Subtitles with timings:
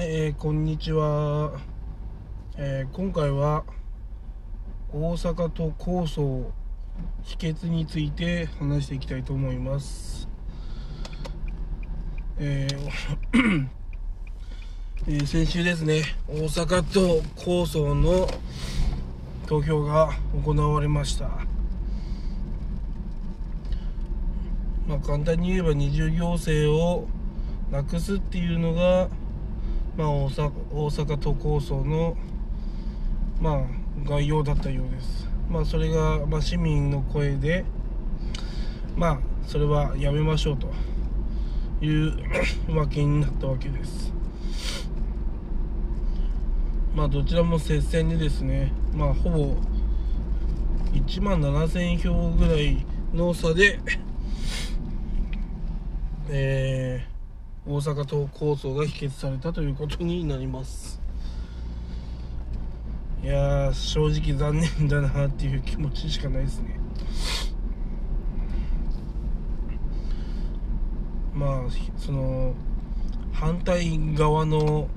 [0.00, 1.58] えーこんにちは、
[2.56, 3.64] えー今回は
[4.92, 6.52] 大阪と構想
[7.24, 10.28] 秘訣について話していきたいと思います、
[12.38, 13.66] えー
[15.08, 18.28] えー先週ですね大阪と構想の
[19.48, 20.10] 投票が
[20.44, 21.28] 行われました。
[24.86, 27.08] まあ簡単に言えば二重行政を
[27.72, 29.08] なくすっていうのが
[29.98, 32.16] まあ、大阪大阪都構想の、
[33.40, 35.28] まあ、概要だったようです。
[35.50, 37.64] まあ、それが、まあ、市民の声で、
[38.96, 40.68] まあ、それはやめましょうと
[41.84, 42.16] いう
[42.78, 44.14] わけになったわけです。
[46.94, 49.56] まあ、どちらも接戦でですね、まあ、ほぼ
[50.92, 53.80] 1万7000票ぐらいの差で、
[56.30, 57.17] えー
[57.68, 61.02] 大阪都構想が否決されたということになります。
[63.22, 66.80] いやー正直残念だなっていう気持ちしかないですね。
[71.34, 72.54] まあその
[73.34, 74.88] 反対側の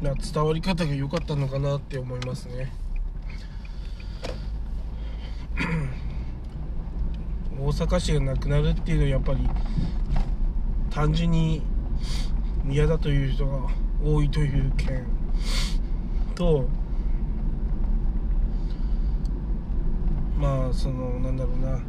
[0.00, 2.72] な伝わり方が良かったのかなって思いますね。
[7.60, 9.46] 大阪市がなくなるっていうのはやっぱり
[10.92, 11.62] 単純に
[12.68, 13.68] 嫌だという人が
[14.04, 15.06] 多いという件
[16.34, 16.68] と
[20.36, 21.80] まあそのなんだろうな。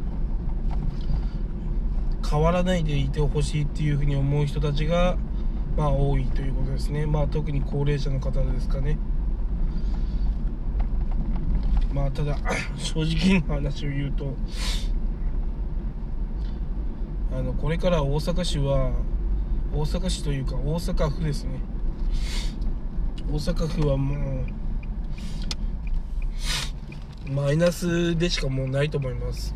[2.28, 5.16] 変わらないでいてほしいっていうふうに思う人たちが
[5.76, 7.06] まあ多いということですね。
[7.06, 8.98] まあ特に高齢者の方ですかね。
[11.92, 12.36] まあただ
[12.76, 14.34] 正直な話を言うと
[17.34, 18.92] あのこれから大阪市は
[19.72, 21.58] 大阪市というか大阪府ですね。
[23.28, 24.44] 大阪府はも
[27.26, 29.52] うマイナスでしかもうないと思います。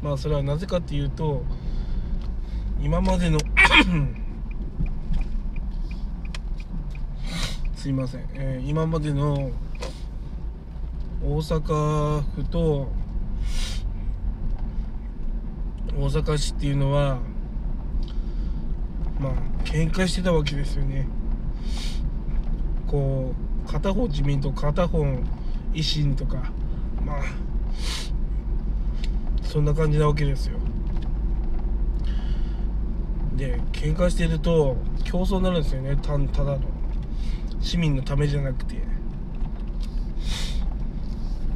[0.00, 1.42] まあそれはなぜかっていうと
[2.80, 3.38] 今までの
[7.74, 9.50] すいません、えー今までの
[11.24, 13.01] 大阪府と
[15.96, 17.18] 大阪市っていうのは
[19.18, 19.32] まあ
[19.64, 21.06] 喧嘩してたわけですよね。
[22.86, 23.34] こ
[23.66, 25.02] う片方自民党片方
[25.72, 26.52] 維新とか
[27.04, 27.22] まあ
[29.42, 30.58] そんな感じなわけですよ。
[33.36, 35.96] で喧嘩してると競争になるんですよね。
[35.96, 36.60] たただの。
[37.60, 38.76] 市民のためじゃなくて。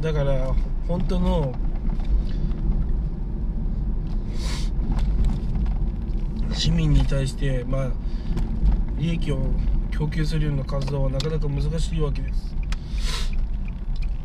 [0.00, 0.54] だから
[0.86, 1.52] 本当の
[6.56, 7.90] 市民に対して、まあ、
[8.98, 9.38] 利益を
[9.90, 12.56] 供給するような活動はなかなか難しいわけです。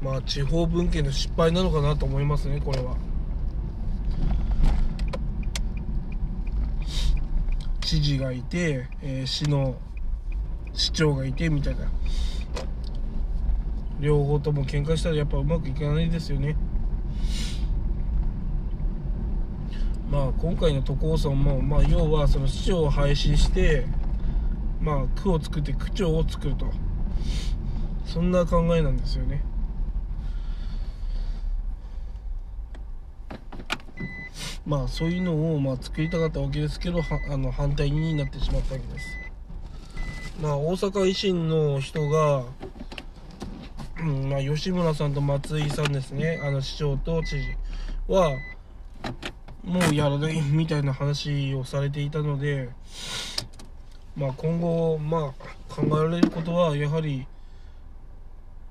[0.01, 2.95] まあ地方分権の失敗なのかなと思いますねこれは。
[7.81, 9.75] 知事がいて、えー市の
[10.73, 11.91] 市長がいてみたいな。
[13.99, 16.55] 両方とも喧嘩したらやっぱうまくいかないですよね。
[20.11, 23.85] まあ今回の都構想も、まあ、要はその市長を廃止して、
[24.81, 26.65] まあ、区を作って区長を作ると。
[28.05, 29.41] そんな考えなんですよね。
[34.65, 39.17] まあそういうのをまあ作りたかったわけですけどはあの反対になってしまったわけです。
[40.41, 42.43] まあ大阪維新の人が、
[44.01, 46.41] うんまあ、吉村さんと松井さんですね。
[46.43, 47.47] あの市長と知事
[48.09, 48.35] は
[49.63, 52.69] もうやらないみたいな話をされていたので、
[54.15, 57.27] まあ、今後、まあ、考えられることはやはり、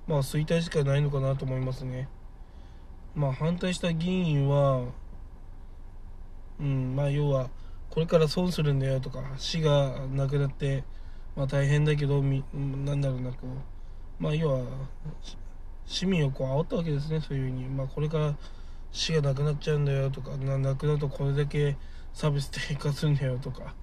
[0.08, 2.08] まあ、衰退しかないのかなと思いますね。
[3.14, 4.84] まあ、反対した議員は、
[6.58, 7.50] うん、まあ、要は、
[7.90, 10.84] これから損するんだよとか、市がなくなって、
[11.36, 14.64] まあ、大変だけど、みなんだろうな、こう、まあ、要は、
[15.86, 17.68] 市民をこう煽ったわけですね、そういうふうに。
[17.68, 18.34] まあ、これから、
[18.92, 21.76] 死がなくなっちゃうんだよとかななくなるとこれだけ
[22.12, 23.74] サービス低下するんだよとか。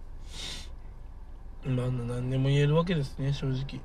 [1.63, 3.81] まあ何でも言えるわけですね正直。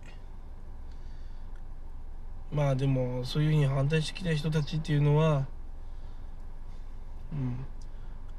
[2.52, 5.46] まあでもそういうふうに反対してきた人たちっていうのは
[7.32, 7.64] うん。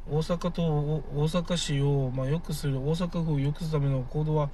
[0.05, 4.49] 大阪と大阪市をまあ良くする大阪府を良くするための行動は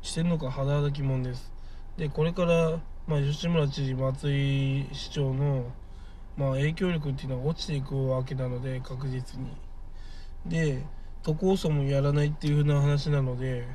[0.00, 1.52] してるのか肌だきもんです。
[1.96, 5.66] でこれから、まあ、吉村知事松井市長の
[6.36, 9.46] まあ、影響力っていうのは落ちていくわけなので確実に。
[10.46, 10.82] で
[11.22, 13.66] 都構想もやらないっていう風な話なので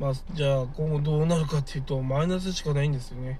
[0.00, 3.38] まあ、じゃあ今後どうなるかっていうとマイナスしかないんですよね。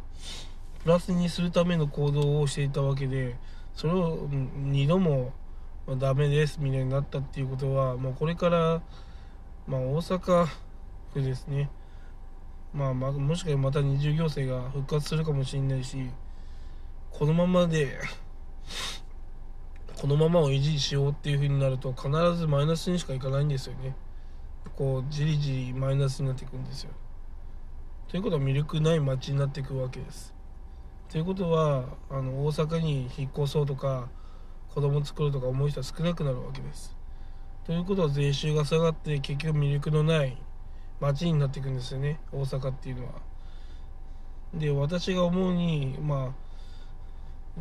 [0.82, 3.36] プラスにするための行動をしていたわけで
[3.74, 5.32] それを2度も
[5.98, 8.82] ダメですみたいになったっていうことはもうこれから、
[9.66, 10.46] まあ、大阪
[11.14, 11.70] 府ですね。
[12.74, 16.10] まあ、ま、もしかしたらまた二重行政が復活するかもしれないし
[17.10, 17.98] このままで
[20.00, 23.94] このままを維持しようっていう風になると必ずマイナスにしかいかないんですよね。
[24.76, 26.90] こうじりじりマイナスになっていくんですよ。
[28.08, 30.34] ということは魅力ない街になっていくわけです。
[31.10, 34.08] ということはあの大阪に引っ越そうとか
[34.72, 36.96] 子供作るとか思う人は少なくなるわけです。
[37.66, 40.40] ということは税収が下がって結局魅力のない
[40.98, 42.20] 街になっていくんですよね。
[42.32, 43.12] 大阪っていうのは。
[44.54, 46.49] で私が思うにまあ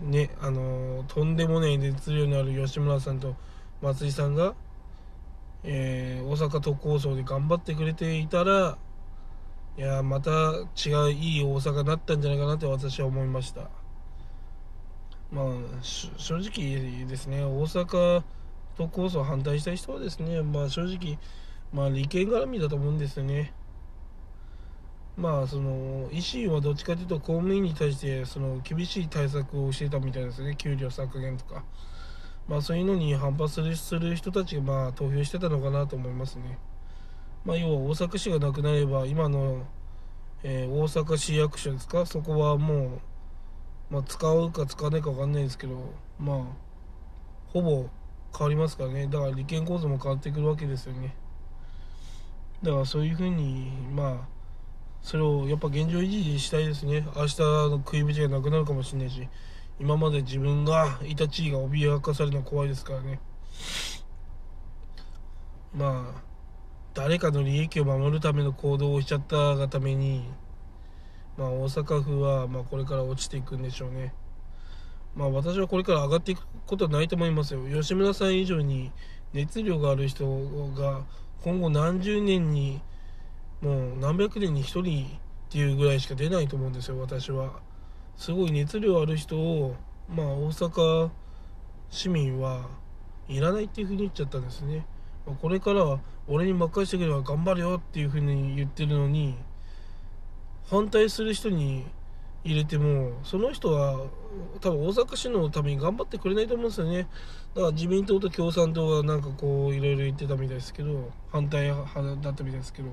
[0.03, 3.35] ねあのとんでもない熱量のある吉村さんと
[3.81, 4.55] 松井さんが
[5.63, 8.77] えー、大阪都構想で頑張ってくれていたら
[9.77, 13.69] いやまた違ういい大阪だったんじゃないかなって私は思いました。
[15.31, 15.45] まあ
[15.81, 18.23] 正直ですね大阪
[18.77, 21.17] 都構想反対した人はですねまあ正直
[21.71, 23.53] まあ利権絡みだと思うんですよね。
[25.19, 30.55] まあその維新はどっちかというと公務員に対してその厳しい対策をしていたみたいですね。
[30.55, 31.63] 給料削減とか。
[32.47, 36.57] まあ、そういうのに反発する人たちがまあ投票してたのかなと思いますね。
[37.45, 39.67] まあ、要は大阪市がなくなれば今の、
[40.41, 42.07] えー、大阪市役所ですか？
[42.07, 43.01] そこはも
[43.91, 46.37] う、まあ、使うか使わないか分かんないですけどまあ
[47.47, 47.87] ほぼ
[48.35, 49.07] 変わりますからね。
[49.07, 51.13] だから利権構造も変わってくるわけですよね。
[52.63, 54.38] だからそういうふうにまあ
[55.01, 57.05] それをやっぱ現状維持したいですね。
[57.15, 59.27] 明日の食いぶちがなくなるかもしれないし
[59.79, 63.19] 今まで自分がいた地位が脅かされるのは怖いですからね。
[65.73, 66.21] まあ
[66.93, 70.25] 誰かの利益を守るための行動をしちゃったがために
[71.37, 74.13] まあ大阪府はまこれから落ちていくんでしょうね。
[75.15, 77.61] まあ私はこれから上がっていくことはないと思いますよ。
[77.69, 78.91] 吉村さん以上に
[79.33, 80.25] 熱量がある人
[80.75, 81.05] が
[81.41, 82.81] 今後何十年に
[83.61, 87.59] もう何百年に1人っていうぐらいしか出ないと思うんですよ私は。
[88.15, 89.75] すごい熱量ある人を、
[90.09, 91.09] まあ、大阪
[91.89, 92.67] 市民は
[93.29, 94.85] いらないっていうふうに言っちゃったんですね、
[95.25, 99.35] ま、これからは俺に任せてくれば頑張るよっていうふうに言ってるのに
[100.69, 101.85] 反対する人に
[102.43, 104.07] 入れてもその人は
[104.61, 107.07] 多分大阪市のために頑張ってくれないと思うんですよね。
[107.55, 112.89] だから自民党と共産党はなんかこういろいろ言ってたみたいですけど反対派だったみたいですけど。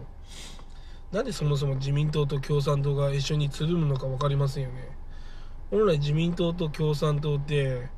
[1.13, 4.89] なんでそもそも自民党と共産党が一緒につるむのか分かりませんよね。
[5.71, 7.89] 本来自民党と共産党って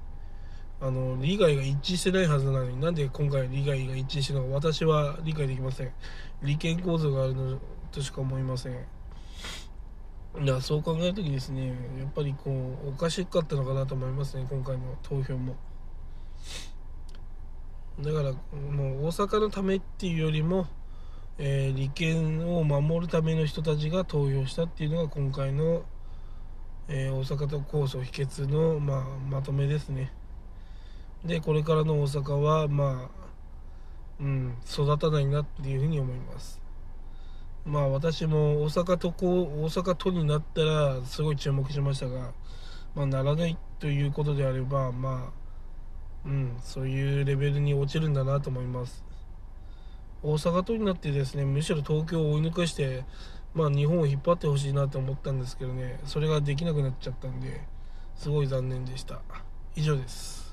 [0.81, 5.93] あの利害が一致してないはずなのになんで今回利害が一致してるのか私は理解できません。
[6.43, 7.59] 利権構造があるの
[7.91, 8.98] としか思いません。
[10.41, 11.69] だからそう考える時ですね
[11.99, 12.51] やっぱりこ
[12.85, 15.57] うおかしかったのかなと思いますね今回の投票も。
[18.01, 20.69] だからもう大阪のためっていうよりも、
[21.37, 25.83] えー、利権を守るための人たちが投票したっていうのが今回の
[26.91, 30.11] えー、大阪都構想秘訣の、まあ、まとめですね。
[31.23, 33.29] でこれからの大阪はまあ
[34.21, 36.63] うん育たないなっていうふうに思います。
[37.69, 42.33] まあ私も大阪都こ大阪都になったらすごい注目しましたが
[42.95, 45.31] まあならないということであればま
[46.25, 49.05] あうんそういうレベルに落ちるんだなと思います。
[50.21, 53.05] 大阪都になってですねむしろ東京を追い抜かして
[53.55, 57.61] まあ、日本を引っ張ってほしいなと思ったんですけどねそれができなくなっちゃったんで
[58.15, 59.21] すごい残念でした。
[59.77, 60.48] 以上です。